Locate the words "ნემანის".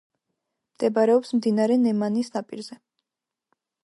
1.83-2.31